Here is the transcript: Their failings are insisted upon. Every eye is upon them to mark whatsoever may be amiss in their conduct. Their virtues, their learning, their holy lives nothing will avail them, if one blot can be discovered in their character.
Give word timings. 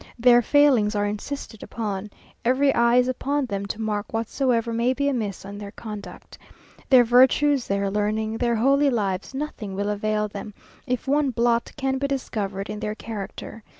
Their 0.17 0.41
failings 0.41 0.95
are 0.95 1.05
insisted 1.05 1.61
upon. 1.61 2.09
Every 2.43 2.73
eye 2.73 2.95
is 2.95 3.07
upon 3.07 3.45
them 3.45 3.67
to 3.67 3.79
mark 3.79 4.13
whatsoever 4.13 4.73
may 4.73 4.93
be 4.95 5.07
amiss 5.07 5.45
in 5.45 5.59
their 5.59 5.69
conduct. 5.69 6.39
Their 6.89 7.03
virtues, 7.03 7.67
their 7.67 7.91
learning, 7.91 8.39
their 8.39 8.55
holy 8.55 8.89
lives 8.89 9.35
nothing 9.35 9.75
will 9.75 9.89
avail 9.91 10.27
them, 10.27 10.55
if 10.87 11.07
one 11.07 11.29
blot 11.29 11.71
can 11.77 11.99
be 11.99 12.07
discovered 12.07 12.67
in 12.67 12.79
their 12.79 12.95
character. 12.95 13.61